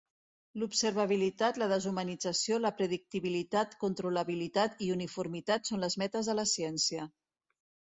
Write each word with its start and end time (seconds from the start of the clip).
L'observabilitat, 0.61 1.59
la 1.63 1.67
deshumanització, 1.73 2.59
la 2.65 2.73
predictibilitat, 2.81 3.79
controlabilitat 3.87 4.85
i 4.89 4.93
uniformitat 4.99 5.73
són 5.75 5.89
les 5.89 6.03
metes 6.05 6.33
de 6.35 6.41
la 6.43 6.53
ciència. 6.59 7.13